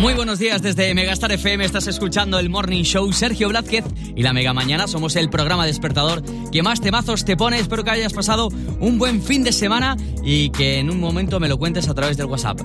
Muy 0.00 0.14
buenos 0.14 0.38
días 0.38 0.62
desde 0.62 0.94
Megastar 0.94 1.30
FM. 1.30 1.62
Estás 1.62 1.86
escuchando 1.86 2.38
el 2.38 2.48
Morning 2.48 2.84
Show. 2.84 3.12
Sergio 3.12 3.50
Blázquez 3.50 3.84
y 4.16 4.22
la 4.22 4.32
Mega 4.32 4.54
Mañana. 4.54 4.88
Somos 4.88 5.14
el 5.14 5.28
programa 5.28 5.66
despertador 5.66 6.22
que 6.50 6.62
más 6.62 6.80
temazos 6.80 7.26
te 7.26 7.36
pone. 7.36 7.58
Espero 7.58 7.84
que 7.84 7.90
hayas 7.90 8.14
pasado 8.14 8.48
un 8.80 8.98
buen 8.98 9.22
fin 9.22 9.44
de 9.44 9.52
semana 9.52 9.98
y 10.24 10.48
que 10.50 10.78
en 10.78 10.88
un 10.88 11.00
momento 11.00 11.38
me 11.38 11.48
lo 11.48 11.58
cuentes 11.58 11.86
a 11.90 11.94
través 11.94 12.16
del 12.16 12.26
WhatsApp. 12.28 12.62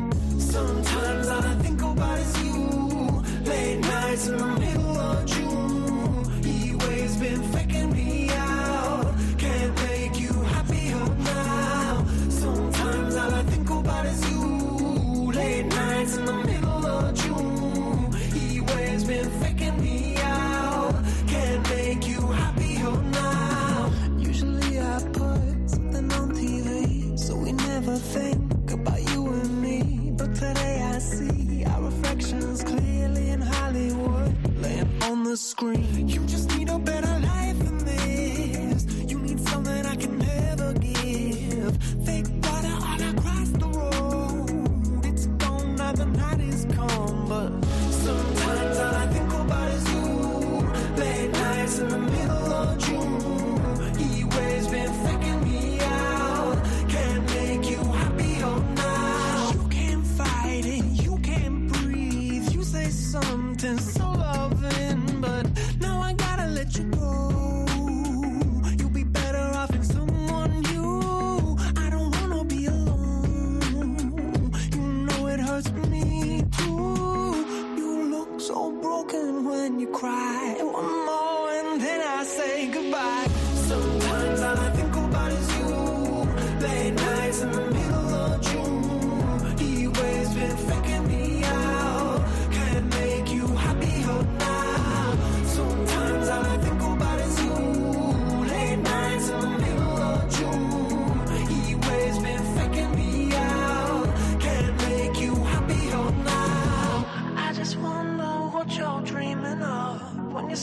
Screen. 35.38 36.08
You 36.08 36.22
just 36.28 36.45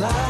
alive. 0.00 0.29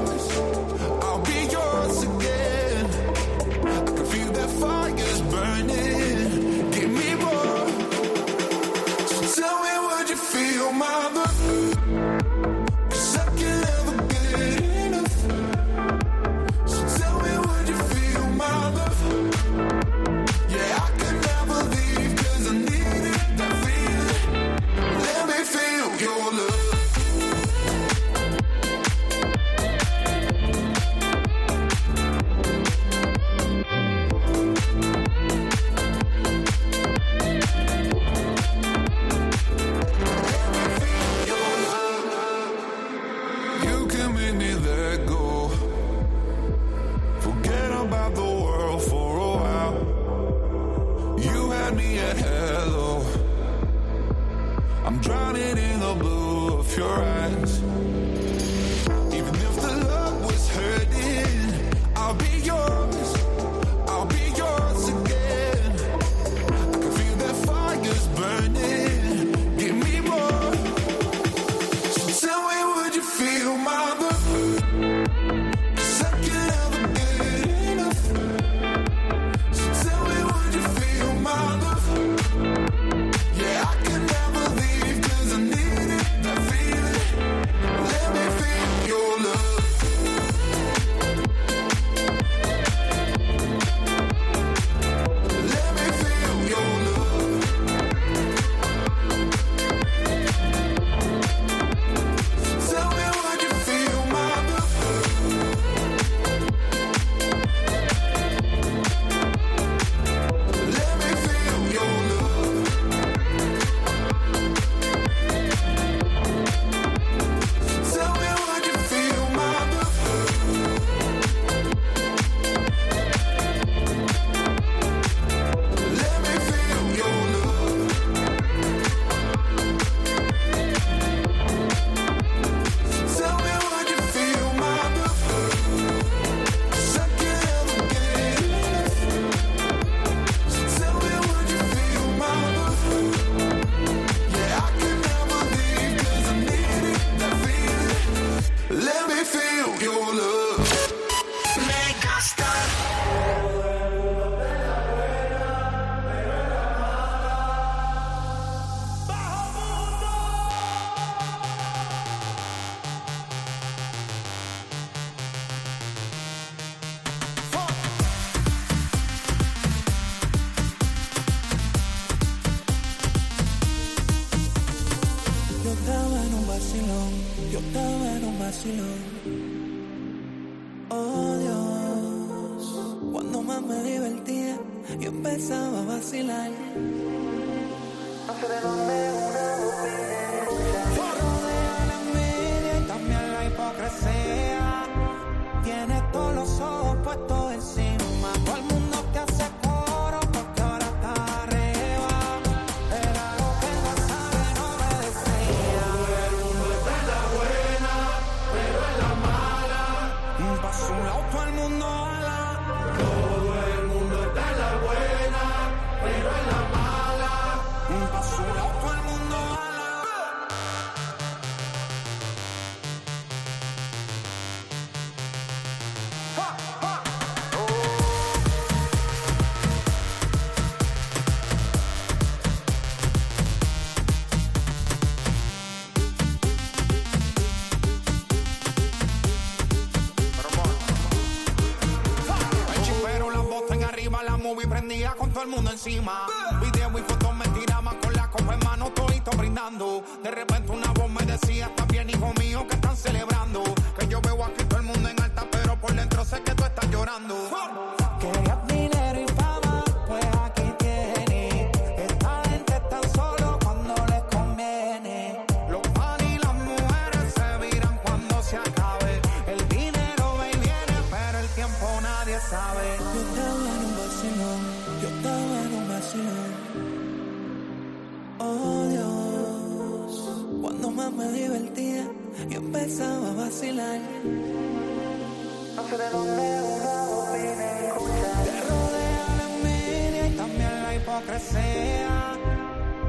con 245.17 245.31
todo 245.31 245.43
el 245.43 245.49
mundo 245.49 245.71
encima. 245.71 246.27
Video 246.61 246.97
y 246.97 247.01
fotos 247.01 247.35
me 247.35 247.45
tiraban 247.59 247.97
con 247.99 248.13
la 248.13 248.29
copa 248.29 248.53
en 248.53 248.59
mano, 248.59 248.91
todito 248.91 249.31
brindando. 249.31 250.03
De 250.23 250.31
repente 250.31 250.71
una 250.71 250.91
voz 250.91 251.09
me 251.09 251.25
decía, 251.25 251.67
está 251.67 251.85
bien, 251.85 252.09
hijo 252.09 252.33
mío, 252.39 252.65
que 252.67 252.75
están 252.75 252.95
celebrando. 252.95 253.70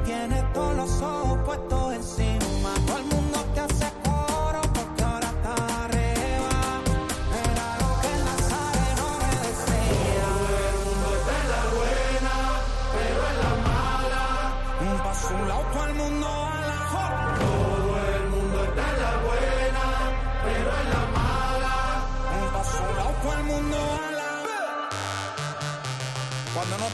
Tiene 0.05 0.43
todos 0.53 0.75
los 0.75 1.01
ojos 1.01 1.39
puestos 1.45 1.93
encima. 1.93 2.32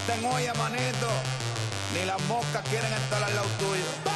meten 0.10 0.26
olla, 0.26 0.54
manito. 0.56 1.08
Ni 1.94 2.06
las 2.06 2.22
moscas 2.28 2.64
quieren 2.70 2.92
estar 2.94 3.24
al 3.24 3.36
lado 3.36 3.48
tuyo. 3.60 4.09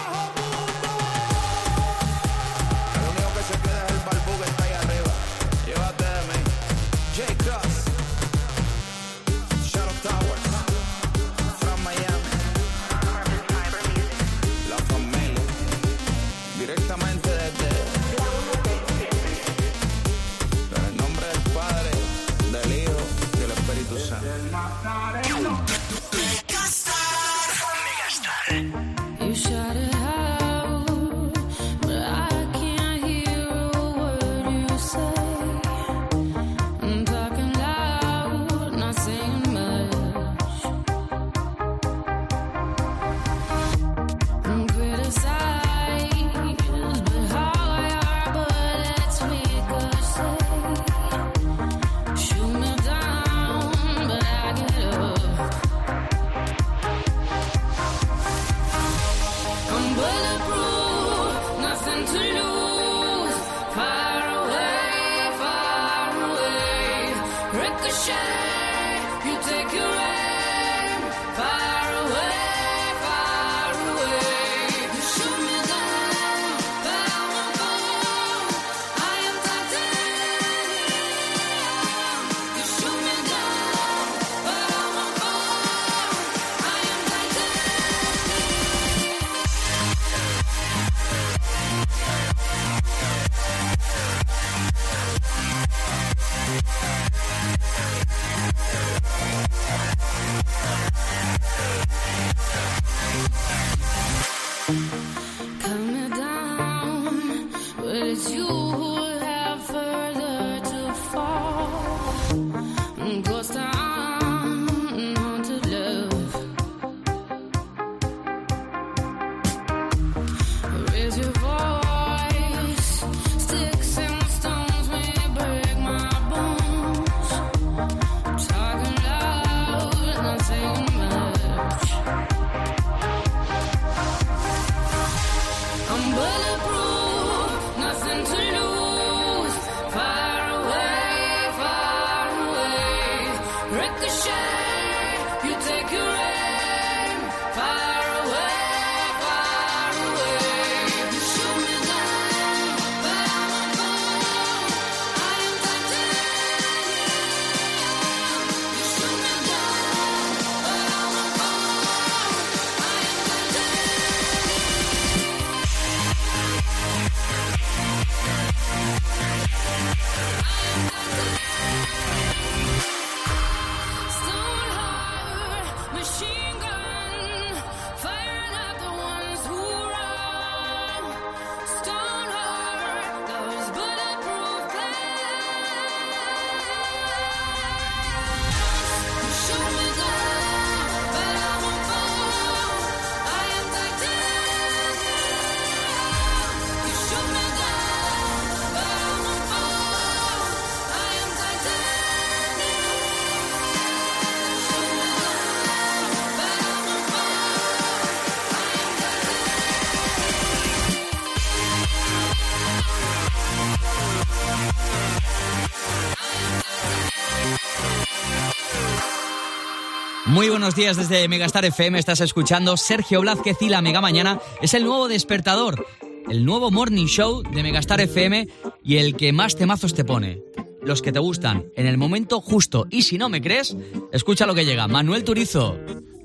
buenos 220.64 220.76
días 220.76 220.96
desde 220.96 221.28
Megastar 221.28 221.66
FM. 221.66 222.00
Estás 222.00 222.22
escuchando 222.22 222.78
Sergio 222.78 223.20
Blázquez 223.20 223.58
y 223.60 223.68
la 223.68 223.82
Mega 223.82 224.00
Mañana. 224.00 224.40
Es 224.62 224.74
el 224.74 224.86
nuevo 224.86 225.10
despertador, 225.10 225.86
el 226.30 226.46
nuevo 226.46 226.72
morning 226.72 227.06
show 227.06 227.44
de 227.44 227.64
Megastar 227.64 228.00
FM 228.00 228.48
y 228.82 228.96
el 228.96 229.18
que 229.18 229.34
más 229.34 229.58
temazos 229.58 229.94
te 229.94 230.06
pone. 230.06 230.42
Los 230.82 231.02
que 231.02 231.12
te 231.12 231.20
gustan, 231.20 231.66
en 231.76 231.86
el 231.86 231.98
momento 231.98 232.40
justo. 232.40 232.88
Y 232.90 233.02
si 233.02 233.18
no 233.18 233.28
me 233.28 233.42
crees, 233.42 233.76
escucha 234.14 234.46
lo 234.46 234.56
que 234.56 234.64
llega. 234.64 234.88
Manuel 234.88 235.26
Turizo. 235.26 235.78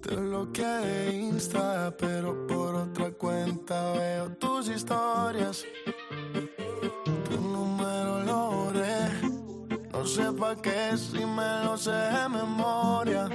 Te 0.02 1.16
Insta, 1.16 1.96
pero 1.98 2.46
por 2.46 2.76
otra 2.76 3.10
cuenta 3.10 3.94
veo 3.94 4.30
tus 4.36 4.68
historias. 4.68 5.64
Tu 7.28 7.40
número 7.40 8.22
lo. 8.22 8.58
No 9.98 10.06
sé 10.06 10.22
qué 10.62 10.96
si 10.96 11.24
me 11.26 11.64
lo 11.64 11.76
sé 11.76 11.90
de 11.90 12.28
memoria. 12.28 13.28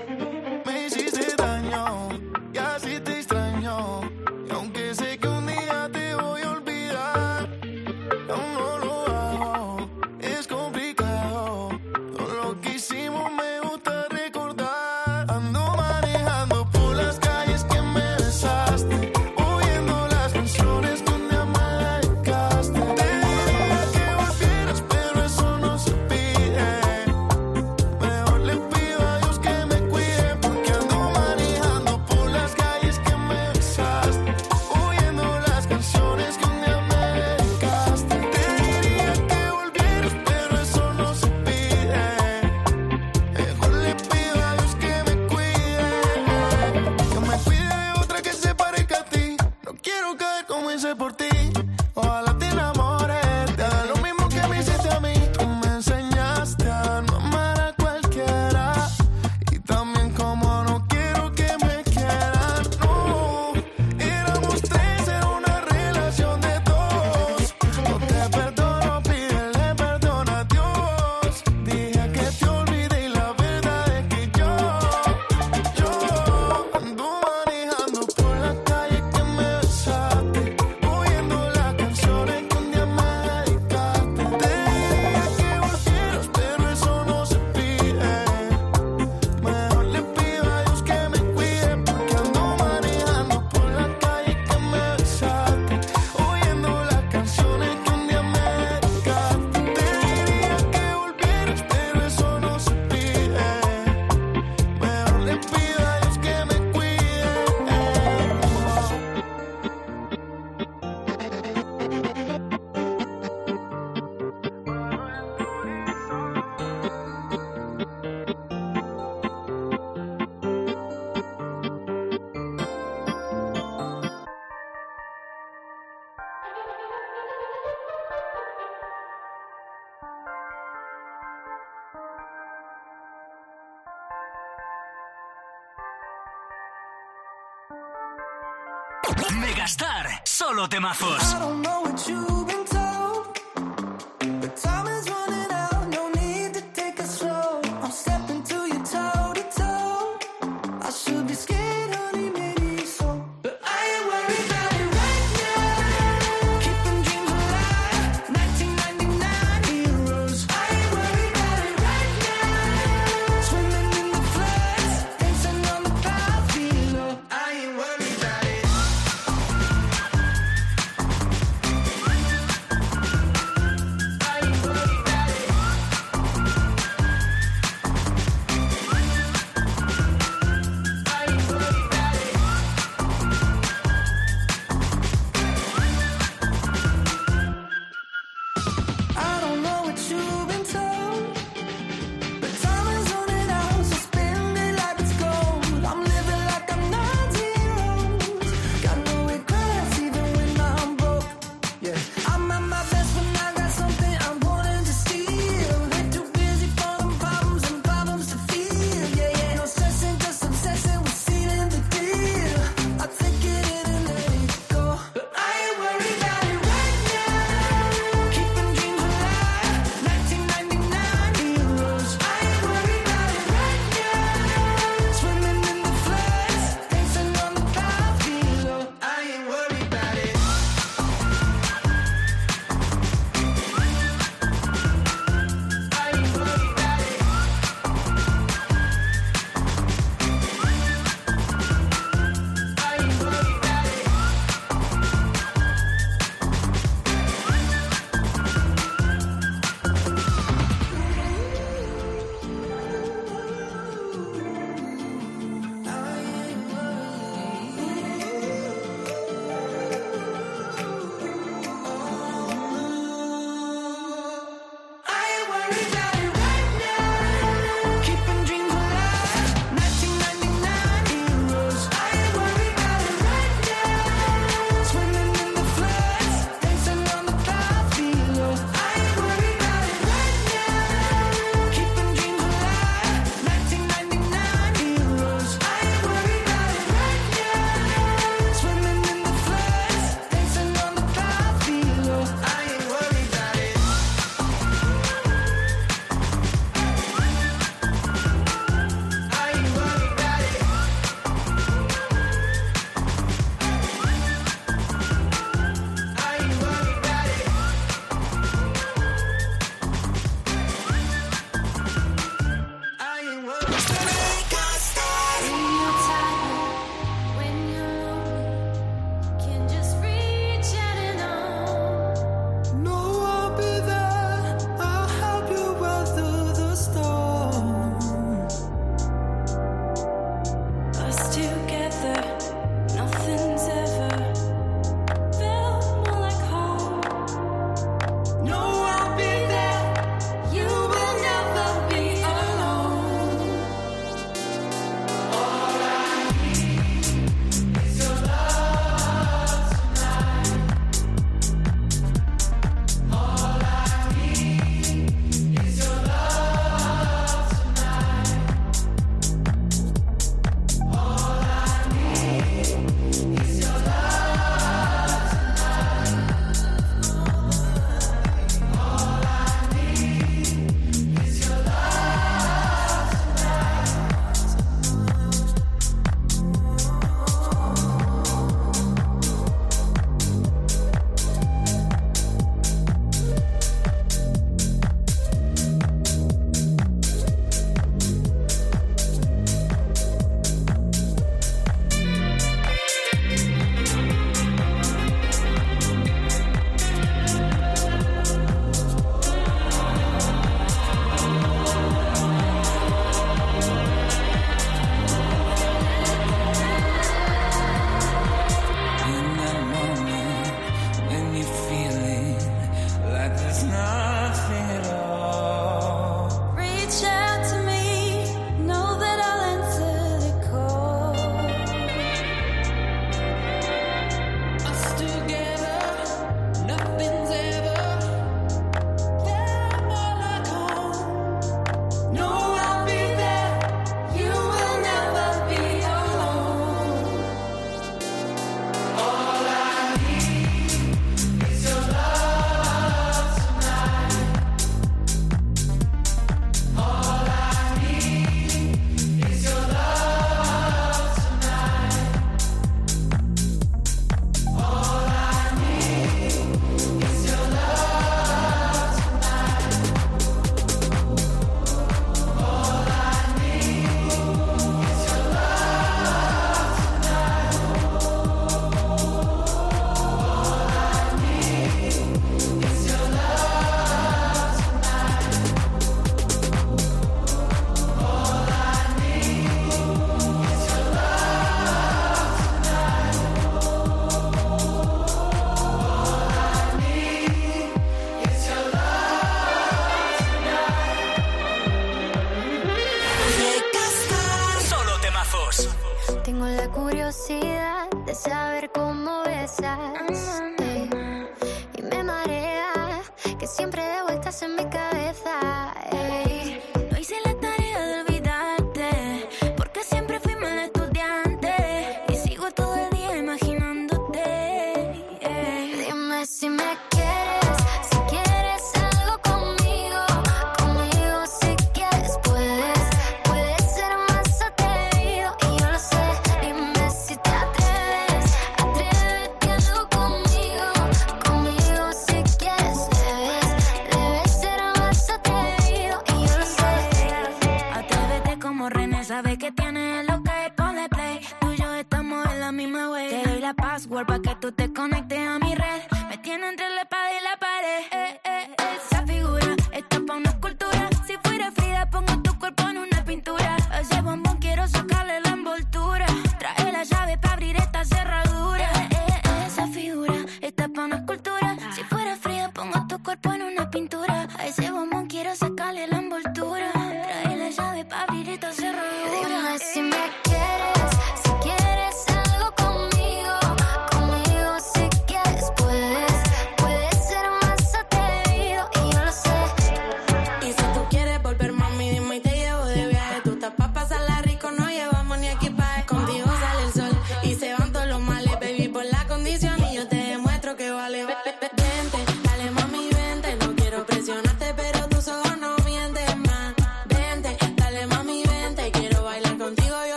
Solo 140.54 140.70
temazos. 140.70 142.33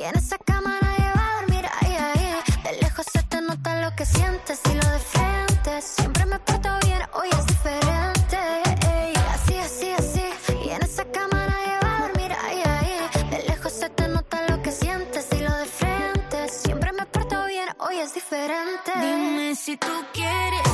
Y 0.00 0.02
en 0.02 0.16
esa 0.16 0.38
cama 0.38 0.78
nadie 0.80 1.12
va 1.14 1.26
a 1.26 1.40
dormir, 1.40 1.66
ay, 1.82 1.94
ay. 1.98 2.62
De 2.64 2.80
lejos 2.80 3.04
se 3.12 3.22
te 3.24 3.38
nota 3.42 3.82
lo 3.82 3.94
que 3.94 4.06
sientes 4.06 4.58
y 4.64 4.74
lo 4.74 4.88
de 4.92 4.98
frente. 4.98 5.82
Siempre 5.82 6.24
me 6.24 6.38
porto 6.38 6.70
bien, 6.86 7.02
hoy 7.12 7.28
es 7.38 7.46
diferente. 7.46 8.38
Así, 9.34 9.58
así, 9.58 9.90
así. 9.90 10.24
Y 10.64 10.70
en 10.70 10.82
esa 10.82 11.04
cama 11.04 11.44
nadie 11.46 11.74
va 11.84 11.98
a 11.98 12.08
dormir, 12.08 12.32
ay, 12.42 12.62
ay. 12.64 13.28
De 13.30 13.42
lejos 13.46 13.74
se 13.74 13.90
te 13.90 14.08
nota 14.08 14.48
lo 14.48 14.62
que 14.62 14.72
sientes 14.72 15.26
y 15.32 15.40
lo 15.40 15.54
de 15.54 15.66
frente. 15.66 16.48
Siempre 16.48 16.92
me 16.92 17.04
porto 17.04 17.36
bien, 17.46 17.68
hoy 17.80 17.98
es 17.98 18.14
diferente. 18.14 18.92
Dime 18.96 19.54
si 19.54 19.76
tú 19.76 19.92
quieres. 20.14 20.69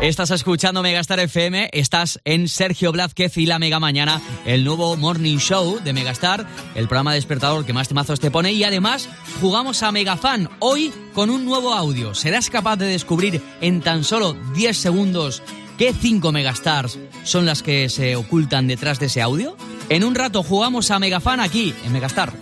Estás 0.00 0.30
escuchando 0.30 0.80
Megastar 0.80 1.20
FM, 1.20 1.68
estás 1.74 2.20
en 2.24 2.48
Sergio 2.48 2.90
Blázquez 2.90 3.36
y 3.36 3.44
la 3.44 3.58
Mega 3.58 3.78
Mañana, 3.78 4.18
el 4.46 4.64
nuevo 4.64 4.96
morning 4.96 5.36
show 5.36 5.78
de 5.84 5.92
Megastar, 5.92 6.46
el 6.74 6.88
programa 6.88 7.12
despertador 7.12 7.66
que 7.66 7.74
más 7.74 7.88
temazos 7.88 8.18
te 8.18 8.30
pone 8.30 8.50
y 8.52 8.64
además 8.64 9.10
jugamos 9.42 9.82
a 9.82 9.92
Megafan 9.92 10.48
hoy 10.58 10.90
con 11.12 11.28
un 11.28 11.44
nuevo 11.44 11.74
audio. 11.74 12.14
Serás 12.14 12.48
capaz 12.48 12.76
de 12.76 12.86
descubrir 12.86 13.42
en 13.60 13.82
tan 13.82 14.02
solo 14.02 14.32
10 14.54 14.74
segundos 14.74 15.42
qué 15.76 15.92
5 15.92 16.32
Megastars 16.32 16.98
son 17.24 17.44
las 17.44 17.62
que 17.62 17.90
se 17.90 18.16
ocultan 18.16 18.68
detrás 18.68 19.00
de 19.00 19.06
ese 19.06 19.20
audio. 19.20 19.54
En 19.90 20.02
un 20.04 20.14
rato 20.14 20.42
jugamos 20.42 20.90
a 20.90 20.98
Megafan 20.98 21.40
aquí 21.40 21.74
en 21.84 21.92
Megastar. 21.92 22.32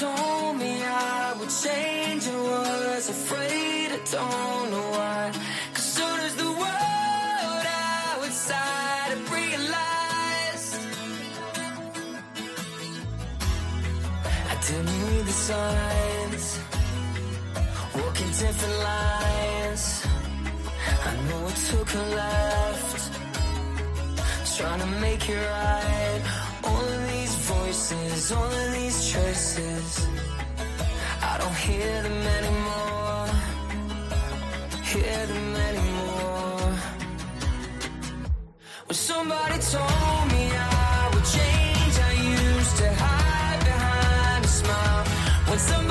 told 0.00 0.58
me 0.58 0.82
I 0.82 1.34
would 1.38 1.48
change 1.48 2.26
and 2.26 2.38
was 2.42 3.08
afraid. 3.08 3.88
I 3.92 4.00
don't 4.16 4.70
know 4.70 4.88
why. 4.96 5.32
Cause 5.72 5.88
soon 5.96 6.20
as 6.20 6.34
the 6.36 6.50
world 6.62 7.64
outside 7.84 9.10
I 9.14 9.18
realized 9.38 10.74
I 14.52 14.54
didn't 14.66 14.98
read 15.06 15.24
the 15.30 15.36
signs. 15.48 16.44
Walking 17.94 18.32
different 18.42 18.78
lines. 18.90 19.84
I 21.08 21.12
know 21.28 21.42
it 21.52 21.58
took 21.70 21.88
a 21.94 22.04
left. 22.20 23.02
Trying 24.56 24.80
to 24.80 24.90
make 25.06 25.28
it 25.28 25.40
right. 25.54 26.22
Only 26.64 27.05
verses, 27.76 28.32
all 28.32 28.44
of 28.44 28.72
these 28.72 29.12
choices. 29.12 30.08
I 31.22 31.38
don't 31.38 31.58
hear 31.66 32.02
them 32.02 32.22
anymore, 32.38 33.28
hear 34.92 35.26
them 35.32 35.56
anymore. 35.68 36.72
When 38.86 38.98
somebody 39.10 39.58
told 39.74 40.24
me 40.32 40.44
I 40.52 41.10
would 41.12 41.26
change, 41.38 41.94
I 42.08 42.12
used 42.38 42.76
to 42.82 42.88
hide 43.04 43.60
behind 43.70 44.44
a 44.44 44.48
smile. 44.48 45.04
When 45.48 45.58
somebody 45.58 45.85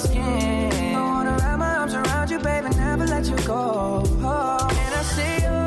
skin. 0.00 0.94
I 0.96 1.00
wanna 1.00 1.36
wrap 1.40 1.58
my 1.58 1.76
arms 1.76 1.94
around 1.94 2.30
you, 2.30 2.38
baby, 2.38 2.68
never 2.76 3.06
let 3.06 3.26
you 3.26 3.36
go. 3.46 4.02
Oh. 4.22 4.68
And 4.84 4.94
I 5.00 5.02
see 5.16 5.36
you. 5.46 5.60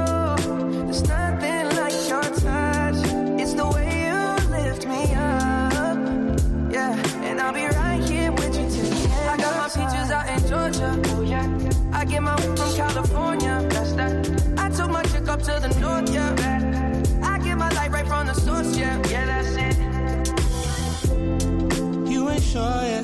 There's 0.86 1.04
nothing 1.08 1.66
like 1.82 1.98
your 2.12 2.24
touch. 2.44 3.00
It's 3.42 3.54
the 3.54 3.68
way 3.74 3.90
you 4.08 4.20
lift 4.58 4.86
me 4.88 5.02
up. 5.14 5.98
Yeah, 6.72 7.28
and 7.28 7.40
I'll 7.40 7.54
be 7.54 7.66
right 7.66 8.02
here 8.10 8.32
with 8.32 8.54
you 8.58 8.66
till 8.74 8.90
the 8.90 9.00
end. 9.20 9.30
I 9.30 9.38
got 9.38 9.54
my 9.62 9.68
peaches 9.78 10.10
out 10.12 10.28
in 10.34 10.40
Georgia. 10.50 10.92
Oh 11.16 11.22
yeah. 11.22 11.48
I 11.94 12.06
get 12.06 12.22
my 12.24 12.36
weed 12.36 12.58
from 12.58 12.72
California. 12.76 13.56
That's 13.70 13.94
that. 13.94 14.14
I 14.58 14.70
took 14.70 14.90
my 14.90 15.04
chick 15.04 15.28
up 15.28 15.42
to 15.44 15.60
the 15.66 15.70
north. 15.80 16.10
Yeah. 16.12 16.34
I 17.24 17.38
get 17.40 17.58
my 17.58 17.70
light 17.70 17.92
right 17.92 18.08
from 18.08 18.28
the 18.28 18.34
source. 18.34 18.76
Yeah, 18.78 18.98
yeah, 19.10 19.26
that's 19.26 19.56
it. 19.68 19.78
You 22.12 22.30
ain't 22.30 22.44
sure 22.44 22.84
yet, 22.84 23.03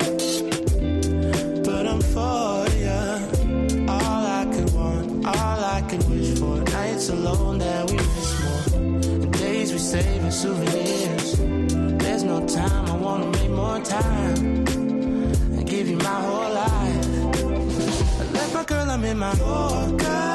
souvenirs. 10.39 11.37
There's 12.01 12.23
no 12.23 12.47
time, 12.47 12.85
I 12.85 12.95
wanna 12.95 13.25
make 13.25 13.49
more 13.49 13.81
time 13.81 14.37
and 15.55 15.67
give 15.67 15.89
you 15.89 15.97
my 15.97 16.17
whole 16.25 16.53
life. 16.53 17.05
I 18.21 18.23
left 18.31 18.53
my 18.53 18.63
girl, 18.63 18.89
I'm 18.89 19.03
in 19.03 19.17
my 19.19 19.33
Yorker. 19.33 20.28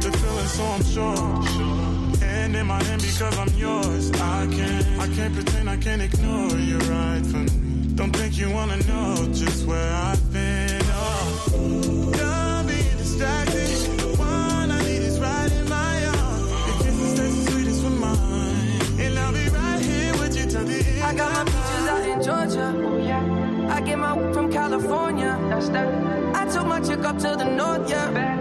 Get 0.00 0.12
the 0.12 0.18
feeling, 0.18 0.46
so 0.46 0.64
I'm 0.64 0.84
sure. 0.84 2.20
Hand 2.20 2.56
in 2.56 2.66
my 2.66 2.82
hand 2.84 3.02
because 3.02 3.38
I'm 3.38 3.48
yours. 3.56 4.10
I 4.12 4.46
can't, 4.50 5.00
I 5.00 5.08
can't 5.14 5.34
pretend, 5.34 5.70
I 5.70 5.76
can't 5.76 6.02
ignore 6.02 6.58
you 6.58 6.78
right 6.78 7.24
from 7.26 7.44
me. 7.46 7.94
Don't 7.94 8.14
think 8.14 8.36
you 8.36 8.50
wanna 8.50 8.76
know 8.88 9.14
just 9.32 9.66
where 9.66 9.92
I've 9.92 10.32
been. 10.32 10.80
Oh, 10.84 12.12
don't 12.12 12.66
be 12.66 12.82
distracted. 12.98 13.68
The 13.98 14.16
one 14.18 14.70
I 14.70 14.80
need 14.82 15.02
is 15.02 15.18
right 15.18 15.52
in 15.52 15.68
my 15.68 16.06
arms. 16.06 16.50
Your 16.66 16.78
kisses 16.82 17.18
taste 17.18 17.36
the 17.44 17.50
sweetest 17.52 17.82
for 17.82 17.90
mine, 17.90 19.00
and 19.00 19.18
I'll 19.18 19.32
be 19.32 19.48
right 19.48 19.80
here 19.80 20.12
with 20.20 20.36
you 20.36 20.46
till 20.46 20.64
the 20.64 20.78
end. 20.78 21.02
I 21.02 21.14
got 21.14 21.32
my 21.32 21.44
peaches 21.44 21.86
out 21.92 22.06
in 22.12 22.22
Georgia. 22.22 22.66
Oh 22.86 22.98
yeah. 22.98 23.74
I 23.74 23.80
get 23.80 23.98
my 23.98 24.12
weed 24.16 24.34
from 24.34 24.52
California. 24.52 25.38
That's 25.48 25.68
that. 25.70 25.88
I 26.36 26.44
took 26.52 26.66
my 26.66 26.80
chick 26.80 27.00
up 27.00 27.18
to 27.18 27.36
the 27.36 27.44
north. 27.44 27.88
Yeah. 27.88 28.10
I 28.32 28.35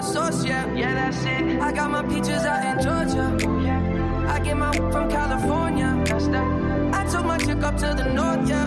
the 0.00 0.04
source. 0.12 0.44
Yeah, 0.44 0.72
yeah, 0.74 0.94
that's 0.94 1.24
it. 1.24 1.60
I 1.60 1.72
got 1.72 1.90
my 1.90 2.02
peaches 2.02 2.44
out 2.44 2.62
in 2.68 2.76
Georgia. 2.84 3.26
Oh 3.46 3.60
yeah. 3.60 4.32
I 4.34 4.38
get 4.38 4.56
my 4.56 4.72
from 4.92 5.10
California. 5.10 5.90
That's 6.06 6.28
that. 6.28 6.48
I 6.94 7.04
took 7.10 7.24
my 7.24 7.38
chick 7.38 7.62
up 7.68 7.76
to 7.78 7.88
the 8.00 8.04
north. 8.18 8.48
Yeah. 8.48 8.66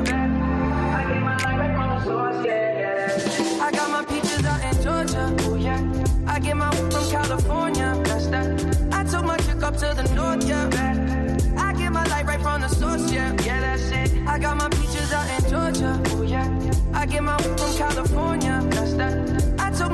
I 0.98 1.02
get 1.10 1.22
my 1.30 1.38
light 1.58 1.74
from 1.78 1.90
the 1.90 2.04
source. 2.04 2.46
Yeah, 2.46 2.80
yeah. 2.82 3.66
I 3.66 3.72
got 3.72 3.90
my 3.96 4.04
peaches 4.04 4.46
out 4.46 4.62
in 4.70 4.76
Georgia. 4.84 5.24
Oh 5.48 5.56
yeah. 5.56 5.82
I 6.28 6.40
get 6.40 6.58
my 6.58 6.70
from 6.92 7.06
California. 7.10 7.90
That's 8.04 8.28
that. 8.28 8.48
I 8.92 9.04
took 9.04 9.24
my 9.24 9.38
chick 9.38 9.64
up 9.64 9.76
to 9.78 9.88
the 10.00 10.06
north. 10.14 10.44
Yeah. 10.48 10.92
I 11.58 11.74
get 11.74 11.92
my 11.94 12.06
light 12.08 12.26
right 12.26 12.42
from 12.42 12.62
the 12.62 12.68
source, 12.68 13.12
yeah, 13.12 13.36
yeah, 13.46 13.60
that's 13.62 13.90
it. 13.92 14.28
I 14.28 14.40
got 14.40 14.58
my 14.58 14.70
peaches 14.70 15.12
out 15.12 15.28
in 15.36 15.50
Georgia, 15.50 16.02
oh 16.08 16.22
yeah. 16.22 16.48
I 16.94 17.06
get 17.06 17.24
my 17.24 17.38
from 17.38 17.78
California, 17.78 18.62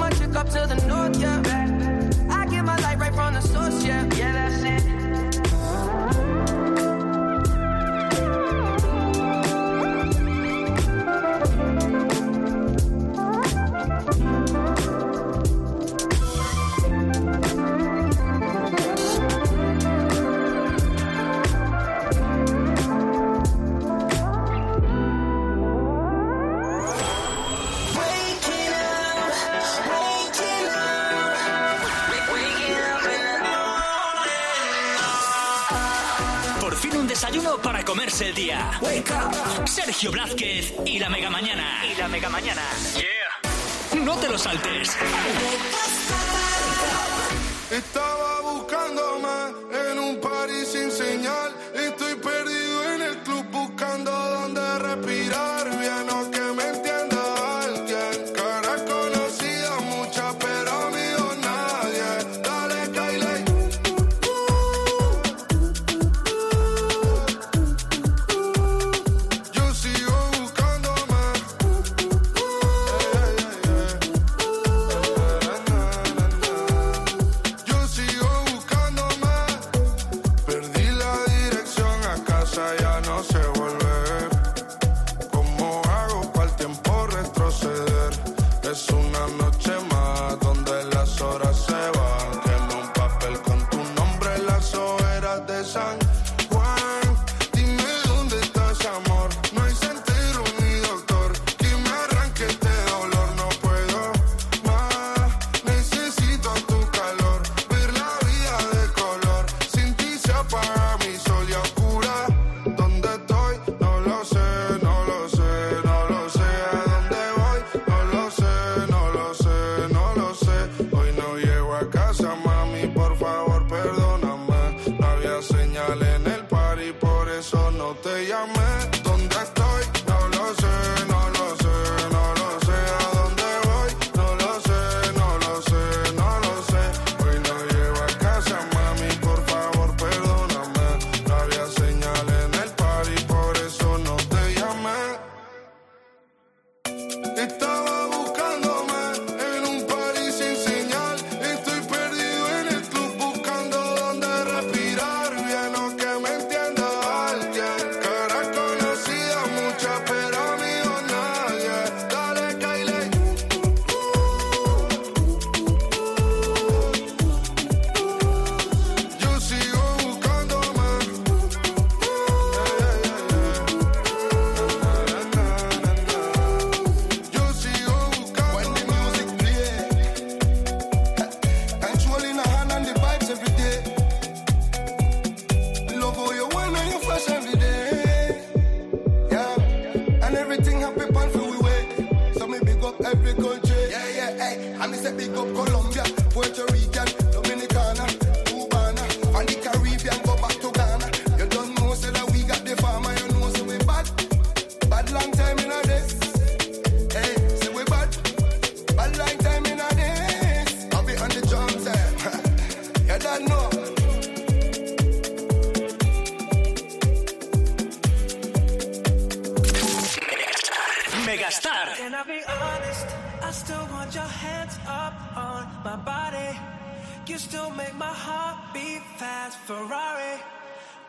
took 0.10 0.20
chick 0.20 0.36
up 0.36 0.50
to 0.50 0.65
the 0.67 0.76
north, 0.88 1.20
yeah. 1.20 1.41
I 2.30 2.46
get 2.46 2.63
my 2.63 2.78
light 2.78 3.00
right 3.00 3.13
from 3.13 3.34
the 3.34 3.41
source, 3.41 3.84
yeah, 3.84 4.06
yeah, 4.15 4.47
Sergio 39.78 40.12
Blázquez 40.12 40.74
y 40.88 40.98
la 40.98 41.08
Mega 41.08 41.30
Mañana. 41.30 41.86
Y 41.86 41.94
la 41.96 42.08
Mega 42.08 42.30
Mañana. 42.30 42.63
Yeah. 42.96 44.02
No 44.02 44.18
te 44.18 44.28
lo 44.28 44.36
saltes. 44.36 44.98
Estaba 47.70 48.42
buscando 48.42 48.66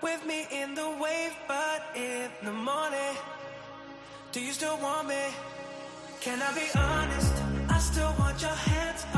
with 0.03 0.24
me 0.26 0.46
in 0.51 0.74
the 0.74 0.88
wave, 1.01 1.34
but 1.46 1.82
in 1.94 2.30
the 2.44 2.53
morning, 2.53 3.14
do 4.32 4.40
you 4.40 4.53
still 4.53 4.76
want 4.78 5.09
me? 5.09 5.24
Can 6.20 6.40
I 6.42 6.55
be 6.55 6.66
honest? 6.78 7.34
I 7.68 7.78
still 7.78 8.14
want 8.18 8.40
your 8.40 8.51
hands. 8.51 9.17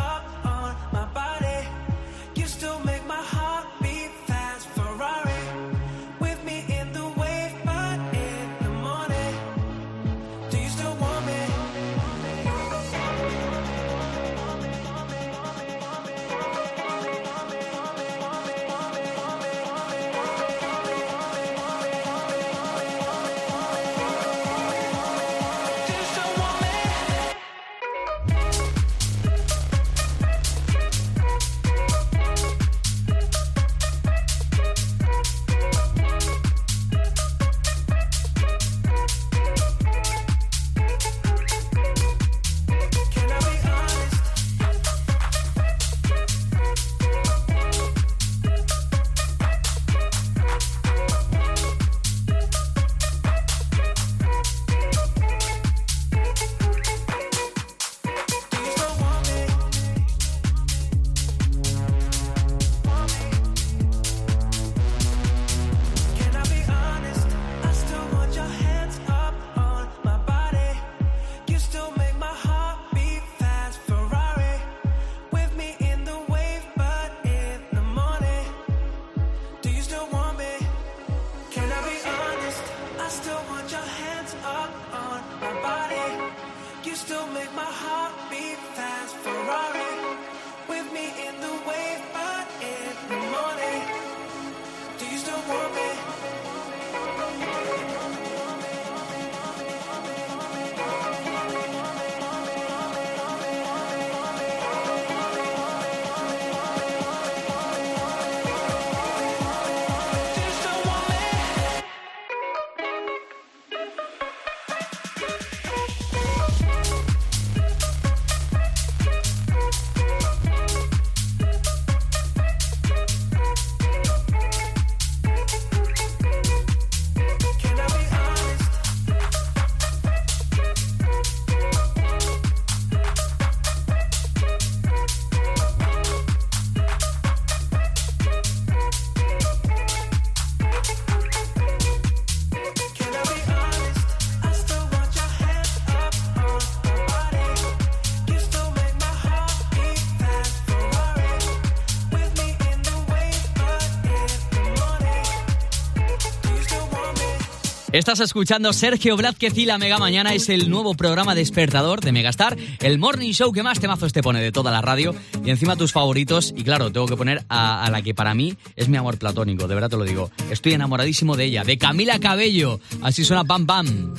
Estás 158.01 158.21
escuchando 158.21 158.73
Sergio 158.73 159.15
Blázquez 159.15 159.59
y 159.59 159.67
la 159.67 159.77
Mega 159.77 159.99
Mañana 159.99 160.33
es 160.33 160.49
el 160.49 160.71
nuevo 160.71 160.95
programa 160.95 161.35
despertador 161.35 162.01
de 162.01 162.13
Megastar, 162.13 162.57
el 162.81 162.99
morning 162.99 163.33
show 163.33 163.53
que 163.53 163.63
más 163.63 163.79
temazos 163.79 164.15
te 164.15 164.23
pone 164.23 164.41
de 164.41 164.53
toda 164.53 164.71
la 164.71 164.81
radio 164.81 165.15
y 165.45 165.51
encima 165.51 165.77
tus 165.77 165.93
favoritos. 165.93 166.55
Y 166.57 166.65
claro, 166.65 166.91
tengo 166.91 167.07
que 167.07 167.19
poner 167.19 167.45
a, 167.51 167.91
la 167.93 168.01
que 168.01 168.15
para 168.15 168.33
mí 168.35 168.57
es 168.75 168.89
mi 168.89 168.97
amor 168.97 169.19
platónico, 169.19 169.69
de 169.69 169.75
verdad 169.75 169.91
te 169.91 169.99
lo 169.99 170.05
digo. 170.05 170.31
Estoy 170.51 170.73
enamoradísimo 170.73 171.37
de 171.37 171.45
ella, 171.45 171.63
de 171.63 171.77
Camila 171.77 172.19
Cabello. 172.19 172.81
Así 173.03 173.23
suena 173.23 173.45
Pam 173.45 173.67
Pam. 173.67 174.15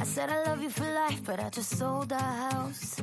I 0.00 0.04
said 0.04 0.30
I 0.30 0.44
love 0.44 0.62
you 0.62 0.70
for 0.70 0.84
life, 0.84 1.24
but 1.24 1.40
I 1.40 1.48
just 1.50 1.76
sold 1.76 2.12
house. 2.12 3.02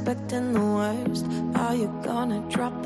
expecting 0.00 0.54
the 0.54 0.60
worst. 0.60 1.26
Are 1.56 1.74
you 1.74 1.88
gonna 2.02 2.40
drop 2.48 2.79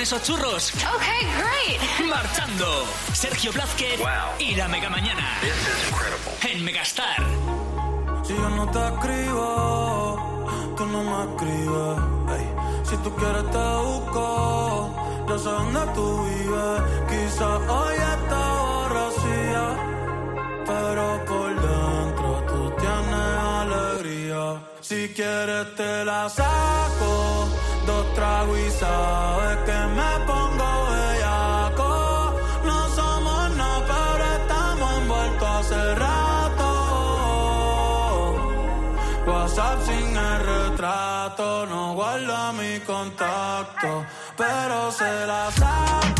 esos 0.00 0.22
churros. 0.22 0.72
Okay, 0.74 1.26
great. 1.36 2.08
Marchando. 2.08 2.86
Sergio 3.12 3.52
Blázquez 3.52 3.98
wow. 3.98 4.08
y 4.38 4.54
la 4.54 4.66
Mega 4.66 4.88
Mañana. 4.88 5.38
En 6.48 6.64
Megastar. 6.64 7.22
Si 8.24 8.34
yo 8.34 8.48
no 8.50 8.70
te 8.70 8.78
escribo, 8.78 10.74
tú 10.76 10.86
no 10.86 11.04
me 11.04 11.32
escribes. 11.32 11.98
Hey. 12.28 12.48
Si 12.84 12.96
tú 12.98 13.14
quieres 13.16 13.50
te 13.50 13.58
busco, 13.58 14.94
ya 15.28 15.38
sé 15.38 15.44
dónde 15.44 15.80
tú 15.94 16.24
vives. 16.24 16.80
Quizá 17.10 17.56
hoy 17.56 17.94
está 17.94 18.52
borracía, 18.62 19.64
pero 20.66 21.24
por 21.26 21.50
dentro 21.60 22.44
tú 22.48 22.72
tienes 22.80 23.36
alegría. 23.60 24.62
Si 24.80 25.08
quieres 25.14 25.74
te 25.76 26.04
la 26.06 26.28
saco 26.30 27.59
dos 28.00 28.14
tragos 28.14 28.58
y 28.58 28.70
sabes 28.70 29.56
que 29.66 29.78
me 29.98 30.12
pongo 30.26 30.68
bellaco. 30.90 32.34
No 32.64 32.78
somos 32.98 33.56
nada, 33.56 33.80
pero 33.90 34.24
estamos 34.38 34.88
envueltos 35.00 35.48
hace 35.48 35.94
rato. 36.06 36.68
WhatsApp 39.26 39.78
sin 39.86 40.16
el 40.16 40.38
retrato, 40.52 41.66
no 41.66 41.94
guarda 41.94 42.52
mi 42.52 42.80
contacto, 42.80 44.04
pero 44.36 44.90
se 44.92 45.26
la 45.26 45.50
saco. 45.52 46.19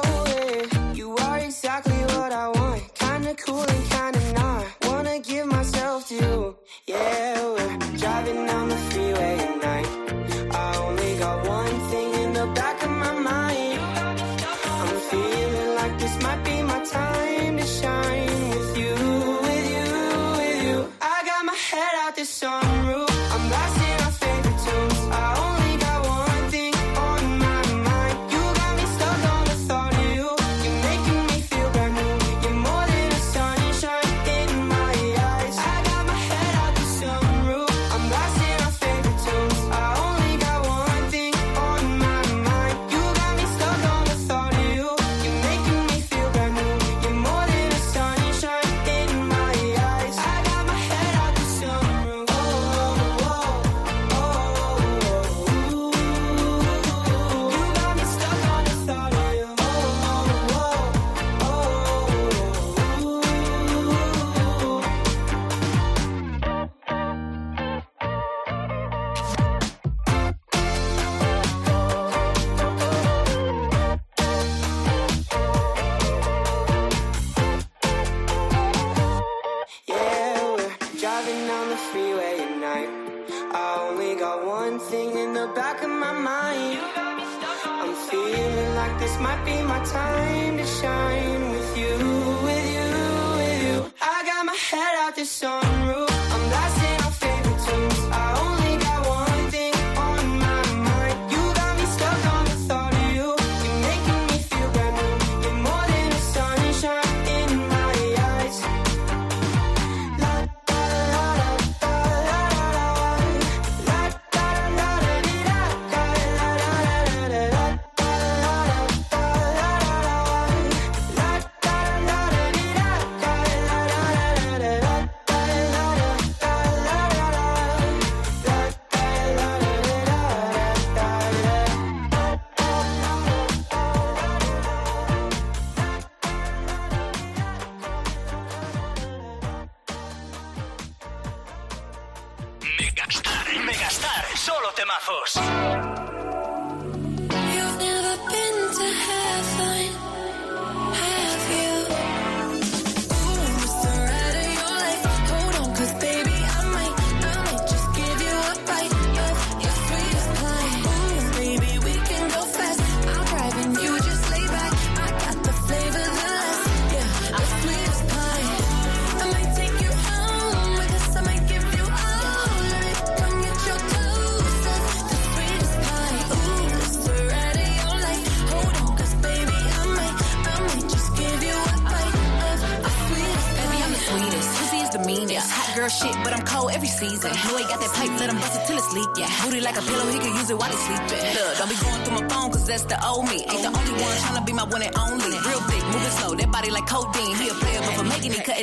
got 95.11 95.15
this 95.17 95.29
song 95.29 95.80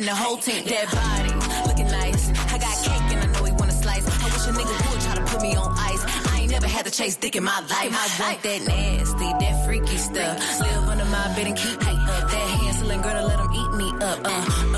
the 0.09 0.15
whole 0.15 0.39
team. 0.39 0.65
dead 0.65 0.89
body 0.91 1.33
looking 1.69 1.87
nice. 1.87 2.31
I 2.55 2.57
got 2.59 2.75
cake 2.87 3.09
and 3.13 3.21
I 3.25 3.27
know 3.33 3.45
he 3.45 3.53
wanna 3.53 3.73
slice. 3.73 4.07
I 4.07 4.27
wish 4.33 4.47
a 4.49 4.53
nigga 4.59 4.75
would 4.91 5.01
try 5.07 5.15
to 5.21 5.25
put 5.31 5.43
me 5.43 5.55
on 5.55 5.71
ice. 5.77 6.03
I 6.33 6.41
ain't 6.41 6.51
never 6.51 6.67
had 6.67 6.87
to 6.87 6.91
chase 6.91 7.17
dick 7.17 7.37
in 7.37 7.45
my 7.45 7.61
life. 7.61 7.93
I 8.05 8.07
want 8.21 8.43
that 8.43 8.61
nasty, 8.67 9.29
that 9.43 9.65
freaky 9.67 9.99
stuff. 9.99 10.37
Live 10.61 10.89
under 10.93 11.05
my 11.05 11.27
bed 11.37 11.47
and 11.49 11.57
keep 11.57 11.79
up. 11.79 12.31
That 12.33 12.49
handsome 12.61 13.03
girl 13.03 13.17
to 13.21 13.27
let 13.27 13.39
him 13.41 13.51
eat 13.53 13.73
me 13.81 13.89
up. 14.11 14.19
Uh, 14.25 14.77
uh 14.77 14.78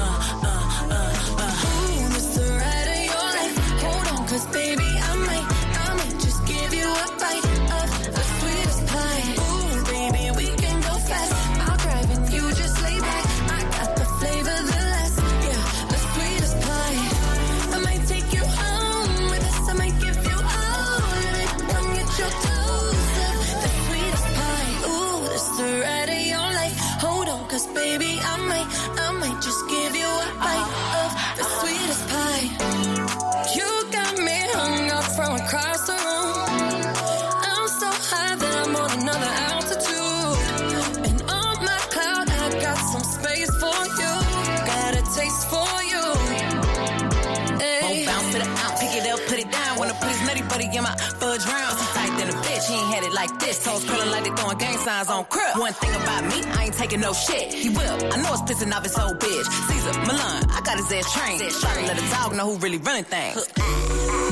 signs 54.80 55.08
on 55.08 55.24
crib. 55.26 55.58
One 55.58 55.72
thing 55.72 55.94
about 55.94 56.24
me, 56.24 56.42
I 56.52 56.64
ain't 56.64 56.74
taking 56.74 57.00
no 57.00 57.12
shit. 57.12 57.52
He 57.52 57.68
will. 57.68 58.12
I 58.12 58.16
know 58.22 58.32
it's 58.32 58.42
pissing 58.42 58.72
off 58.74 58.82
his 58.82 58.98
old 58.98 59.18
bitch. 59.18 59.46
Caesar, 59.68 59.98
Milan, 60.00 60.50
I 60.50 60.60
got 60.64 60.76
his 60.78 60.92
ass 60.92 61.12
trained. 61.12 61.86
Let 61.86 61.98
a 61.98 62.10
dog 62.10 62.36
know 62.36 62.46
who 62.52 62.58
really 62.58 62.78
running 62.78 63.04
things. 63.04 64.29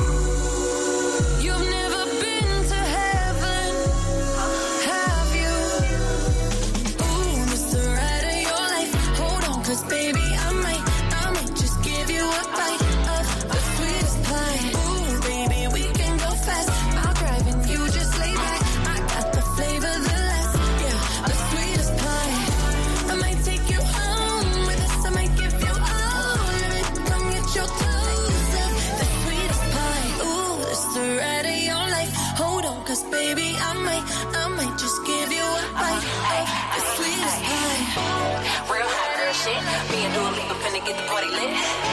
get 40.89 40.97
the 40.97 41.03
party 41.03 41.29
lit. 41.29 41.88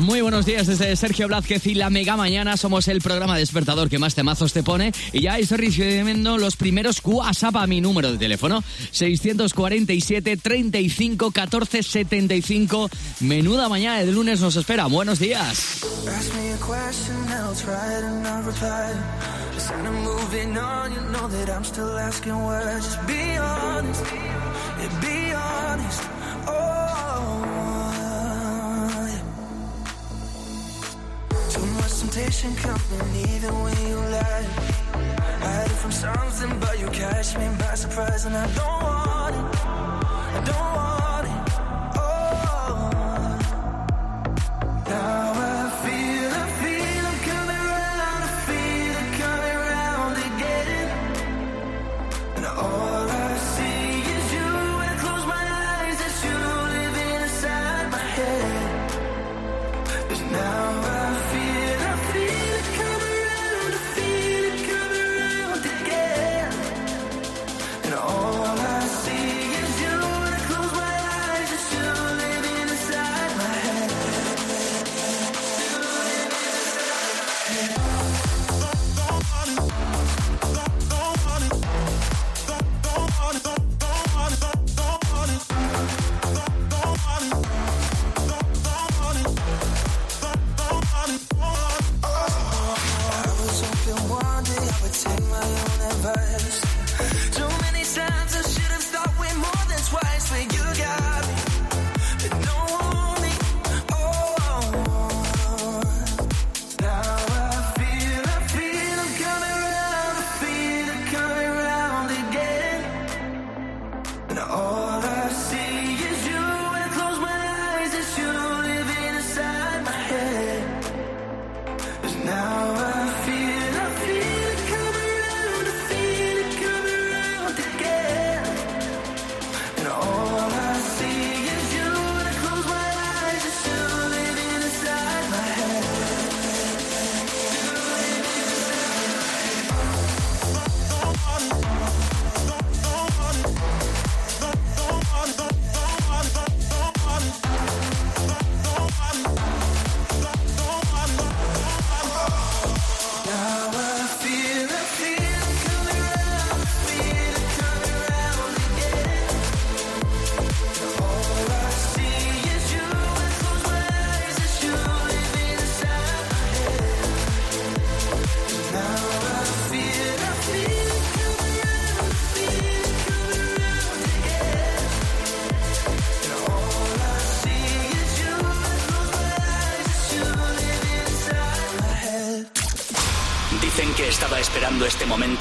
Muy 0.00 0.22
buenos 0.22 0.46
días 0.46 0.66
desde 0.66 0.96
Sergio 0.96 1.28
Blázquez 1.28 1.66
y 1.66 1.74
la 1.74 1.90
Mega 1.90 2.16
Mañana. 2.16 2.56
Somos 2.56 2.88
el 2.88 3.02
programa 3.02 3.36
despertador 3.36 3.90
que 3.90 3.98
más 3.98 4.14
temazos 4.14 4.54
te 4.54 4.62
pone. 4.62 4.92
Y 5.12 5.20
ya 5.20 5.38
estoy 5.38 5.58
recibiendo 5.58 6.38
los 6.38 6.56
primeros 6.56 7.02
WhatsApp 7.04 7.56
a 7.56 7.66
mi 7.66 7.82
número 7.82 8.10
de 8.10 8.16
teléfono: 8.16 8.64
647 8.92 10.38
35 10.38 11.30
14 11.30 11.82
75. 11.82 12.88
Menuda 13.20 13.68
mañana 13.68 13.98
de 13.98 14.10
lunes 14.10 14.40
nos 14.40 14.56
espera. 14.56 14.86
Buenos 14.86 15.18
días. 15.18 15.80
temptation 32.10 32.54
coming 32.56 33.16
either 33.28 33.52
way 33.62 33.88
you 33.88 33.96
lie. 33.96 34.46
hiding 35.40 35.76
from 35.76 35.92
something, 35.92 36.58
but 36.58 36.78
you 36.80 36.86
catch 36.88 37.38
me 37.38 37.48
by 37.58 37.74
surprise, 37.74 38.24
and 38.24 38.36
I 38.36 38.46
don't 38.58 38.82
want 38.82 39.36
it. 39.36 39.44
I 40.36 40.42
don't 40.50 40.74
want 40.80 41.26
it. 41.30 41.36
Oh, 41.96 42.90
now. 44.88 45.29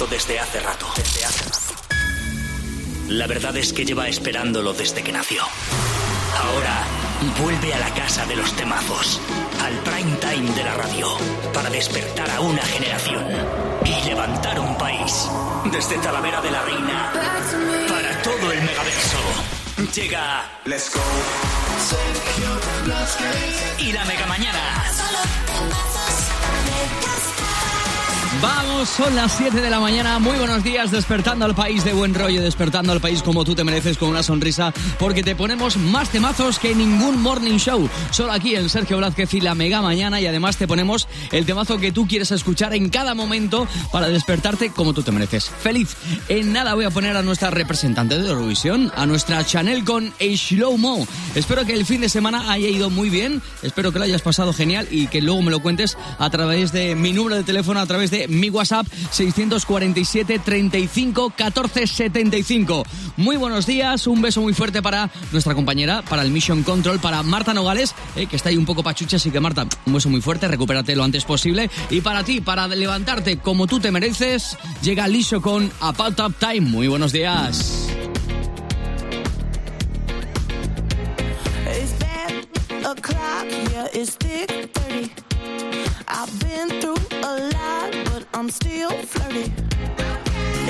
Desde 0.07 0.39
hace 0.39 0.59
rato. 0.59 0.87
Desde 0.95 1.25
hace 1.25 1.43
rato. 1.45 1.59
La 3.07 3.27
verdad 3.27 3.55
es 3.57 3.73
que 3.73 3.85
lleva 3.85 4.07
esperándolo 4.07 4.73
desde 4.73 5.03
que 5.03 5.11
nació. 5.11 5.43
Ahora 6.37 6.85
vuelve 7.41 7.73
a 7.73 7.79
la 7.79 7.93
casa 7.93 8.25
de 8.25 8.35
los 8.35 8.53
temazos, 8.55 9.19
al 9.63 9.73
prime 9.79 10.15
time 10.17 10.51
de 10.55 10.63
la 10.63 10.75
radio, 10.75 11.07
para 11.53 11.69
despertar 11.69 12.29
a 12.29 12.39
una 12.39 12.61
generación 12.61 13.25
y 13.83 14.05
levantar 14.07 14.59
un 14.59 14.77
país. 14.77 15.27
Desde 15.71 15.97
Talavera 15.97 16.41
de 16.41 16.51
la 16.51 16.61
Reina 16.61 17.11
para 17.89 18.21
todo 18.21 18.51
el 18.51 18.61
megaverso. 18.61 19.17
Llega 19.93 20.45
Let's 20.65 20.91
Go 20.93 21.01
y 23.79 23.91
la 23.91 24.05
Mega 24.05 24.25
Mañana. 24.27 24.83
Vamos, 28.41 28.87
son 28.87 29.15
las 29.15 29.33
7 29.33 29.59
de 29.59 29.69
la 29.69 29.81
mañana. 29.81 30.17
Muy 30.17 30.37
buenos 30.37 30.63
días, 30.63 30.91
despertando 30.91 31.43
al 31.43 31.55
país 31.55 31.83
de 31.83 31.91
buen 31.91 32.13
rollo, 32.13 32.41
despertando 32.41 32.93
al 32.93 33.01
país 33.01 33.21
como 33.21 33.43
tú 33.43 33.53
te 33.53 33.65
mereces 33.65 33.97
con 33.97 34.07
una 34.07 34.23
sonrisa, 34.23 34.73
porque 34.97 35.23
te 35.23 35.35
ponemos 35.35 35.75
más 35.75 36.09
temazos 36.09 36.57
que 36.57 36.73
ningún 36.73 37.21
morning 37.21 37.57
show. 37.57 37.89
Solo 38.11 38.31
aquí 38.31 38.55
en 38.55 38.69
Sergio 38.69 38.97
Blázquez 38.97 39.33
y 39.33 39.41
la 39.41 39.55
Mega 39.55 39.81
Mañana, 39.81 40.21
y 40.21 40.25
además 40.25 40.55
te 40.55 40.69
ponemos 40.69 41.09
el 41.33 41.45
temazo 41.45 41.79
que 41.79 41.91
tú 41.91 42.07
quieres 42.07 42.31
escuchar 42.31 42.73
en 42.73 42.87
cada 42.87 43.13
momento 43.13 43.67
para 43.91 44.07
despertarte 44.07 44.69
como 44.69 44.93
tú 44.93 45.03
te 45.03 45.11
mereces. 45.11 45.49
Feliz. 45.49 45.97
En 46.29 46.53
nada 46.53 46.75
voy 46.75 46.85
a 46.85 46.91
poner 46.91 47.17
a 47.17 47.21
nuestra 47.21 47.49
representante 47.49 48.17
de 48.17 48.29
Eurovisión, 48.29 48.89
a 48.95 49.05
nuestra 49.05 49.45
Chanel 49.45 49.83
con 49.83 50.13
Slow 50.19 50.77
Mo. 50.77 51.05
Espero 51.35 51.65
que 51.65 51.73
el 51.73 51.85
fin 51.85 51.99
de 51.99 52.07
semana 52.07 52.49
haya 52.51 52.69
ido 52.69 52.89
muy 52.89 53.09
bien, 53.09 53.41
espero 53.63 53.91
que 53.91 53.99
lo 53.99 54.05
hayas 54.05 54.21
pasado 54.21 54.53
genial 54.53 54.87
y 54.89 55.07
que 55.07 55.21
luego 55.21 55.41
me 55.41 55.51
lo 55.51 55.61
cuentes 55.61 55.97
a 56.19 56.29
través 56.29 56.71
de 56.71 56.95
mi 56.95 57.11
número 57.11 57.35
de 57.35 57.43
teléfono, 57.43 57.81
a 57.81 57.85
través 57.85 58.11
de 58.11 58.28
mi 58.29 58.49
WhatsApp 58.49 58.87
647 59.11 60.39
35 60.39 61.33
14 61.35 61.87
75. 61.87 62.83
Muy 63.17 63.37
buenos 63.37 63.65
días, 63.65 64.07
un 64.07 64.21
beso 64.21 64.41
muy 64.41 64.53
fuerte 64.53 64.81
para 64.81 65.09
nuestra 65.31 65.55
compañera, 65.55 66.01
para 66.03 66.21
el 66.21 66.31
Mission 66.31 66.63
Control, 66.63 66.99
para 66.99 67.23
Marta 67.23 67.53
Nogales, 67.53 67.93
eh, 68.15 68.27
que 68.27 68.35
está 68.35 68.49
ahí 68.49 68.57
un 68.57 68.65
poco 68.65 68.83
pachucha, 68.83 69.17
así 69.17 69.31
que 69.31 69.39
Marta, 69.39 69.67
un 69.85 69.93
beso 69.93 70.09
muy 70.09 70.21
fuerte, 70.21 70.47
recupérate 70.47 70.95
lo 70.95 71.03
antes 71.03 71.25
posible. 71.25 71.69
Y 71.89 72.01
para 72.01 72.23
ti, 72.23 72.41
para 72.41 72.67
levantarte 72.67 73.37
como 73.37 73.67
tú 73.67 73.79
te 73.79 73.91
mereces, 73.91 74.57
llega 74.81 75.07
Liso 75.07 75.41
con 75.41 75.71
A 75.81 75.93
Put 75.93 76.19
Up 76.19 76.35
Time. 76.39 76.61
Muy 76.61 76.87
buenos 76.87 77.11
días. 77.11 77.87
It's 81.67 81.93
bad 81.99 82.91
o'clock, 82.91 83.47
yeah, 83.71 83.87
it's 83.93 84.15
thick 84.15 84.69
30. 84.73 85.11
I've 86.07 86.39
been 86.39 86.69
through 86.81 86.95
a 86.95 86.99
lot, 86.99 87.08
but 87.08 87.08
Still 88.49 88.89
flirty. 88.89 89.53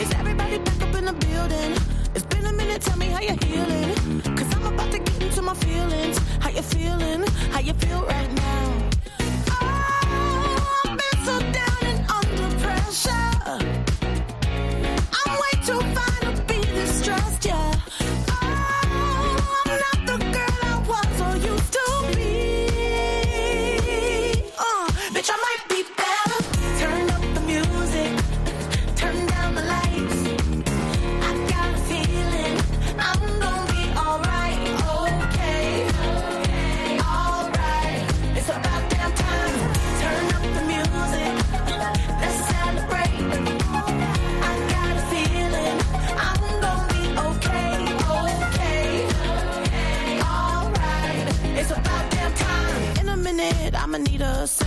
Is 0.01 0.11
everybody 0.15 0.57
back 0.57 0.81
up 0.81 0.95
in 0.95 1.05
the 1.05 1.13
building? 1.13 1.77
It's 2.13 2.25
been 2.25 2.45
a 2.45 2.51
minute, 2.51 2.81
tell 2.81 2.97
me 2.97 3.05
how 3.05 3.21
you're 3.21 3.37
healing. 3.45 4.21
Cause 4.35 4.53
I'm 4.53 4.65
about 4.73 4.91
to 4.91 4.99
get 4.99 5.23
into 5.23 5.41
my 5.41 5.53
feelings. 5.53 6.17
How 6.41 6.49
you 6.49 6.61
feeling? 6.61 7.25
How 7.51 7.61
you 7.61 7.73
feel 7.73 8.05
right 8.05 8.33
now? 8.33 8.89
Oh, 9.49 10.81
I've 10.85 10.97
been 10.97 11.25
so 11.25 11.39
down 11.39 11.83
and 11.83 12.11
under 12.11 12.57
pressure. 12.59 13.28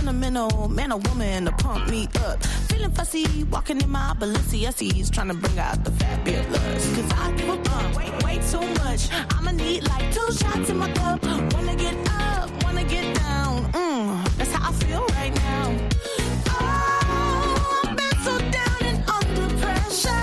Sentimental 0.03 0.67
man 0.67 0.91
or 0.91 0.99
woman 0.99 1.45
to 1.45 1.51
pump 1.53 1.89
me 1.89 2.09
up. 2.25 2.43
Feeling 2.67 2.91
fussy, 2.91 3.43
walking 3.45 3.79
in 3.79 3.89
my 3.89 4.13
Balenciennes, 4.19 5.09
trying 5.09 5.29
to 5.29 5.33
bring 5.33 5.57
out 5.57 5.81
the 5.85 5.91
fabulous. 5.91 6.95
Cause 6.95 7.11
I 7.13 7.31
give 7.37 7.47
a 7.47 7.63
fuck 7.63 7.97
way, 7.97 8.11
way 8.25 8.37
too 8.51 8.59
much. 8.83 9.07
I'ma 9.31 9.51
need 9.51 9.87
like 9.87 10.13
two 10.13 10.29
shots 10.33 10.69
in 10.69 10.77
my 10.77 10.91
cup. 10.91 11.23
Wanna 11.53 11.75
get 11.77 11.95
up, 12.09 12.49
wanna 12.65 12.83
get 12.83 13.15
down. 13.15 13.71
Mm, 13.71 14.37
that's 14.37 14.51
how 14.51 14.69
I 14.69 14.73
feel 14.73 15.05
right 15.19 15.33
now. 15.35 15.77
Oh, 16.49 17.81
I've 17.85 17.95
been 17.95 18.17
so 18.25 18.37
down 18.51 18.81
and 18.81 19.09
under 19.09 19.57
pressure. 19.61 20.22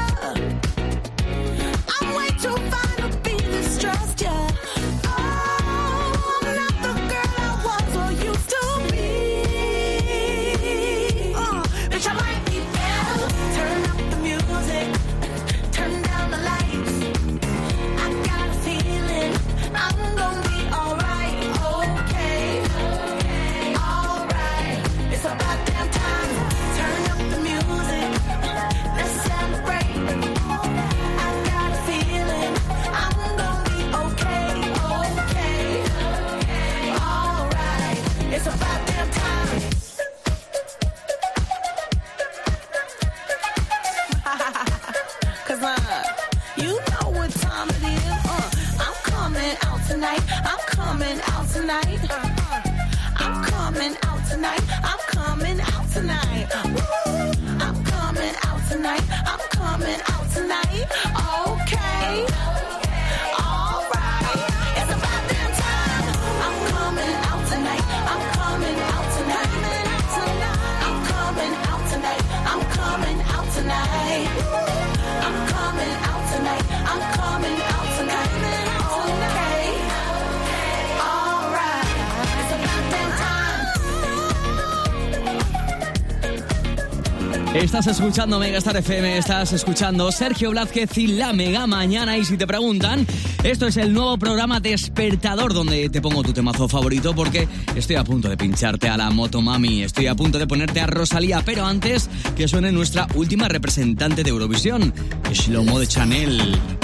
Escuchando 87.91 88.39
Mega 88.39 88.59
Star 88.59 88.77
FM, 88.77 89.19
estás 89.19 89.53
escuchando 89.53 90.13
Sergio 90.13 90.51
Blázquez 90.51 90.97
y 90.97 91.09
la 91.09 91.33
Mega 91.33 91.67
Mañana. 91.67 92.17
Y 92.17 92.25
si 92.25 92.37
te 92.37 92.47
preguntan, 92.47 93.05
esto 93.43 93.67
es 93.67 93.77
el 93.77 93.93
nuevo 93.93 94.17
programa 94.17 94.61
Despertador, 94.61 95.53
donde 95.53 95.89
te 95.89 96.01
pongo 96.01 96.23
tu 96.23 96.33
temazo 96.33 96.69
favorito 96.69 97.15
porque 97.15 97.49
estoy 97.75 97.97
a 97.97 98.05
punto 98.05 98.29
de 98.29 98.37
pincharte 98.37 98.89
a 98.89 98.97
la 98.97 99.11
Motomami, 99.11 99.83
estoy 99.83 100.07
a 100.07 100.15
punto 100.15 100.39
de 100.39 100.47
ponerte 100.47 100.81
a 100.81 100.87
Rosalía, 100.87 101.43
pero 101.45 101.67
antes 101.67 102.09
que 102.37 102.47
suene 102.47 102.71
nuestra 102.71 103.09
última 103.15 103.49
representante 103.49 104.23
de 104.23 104.31
Eurovisión, 104.31 104.95
Shlomo 105.33 105.81
de 105.81 105.87
Chanel. 105.89 106.80